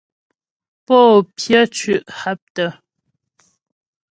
Pô 0.85 0.97
pyə́ 1.37 1.63
cʉ́' 1.75 2.05
haptə. 2.19 2.65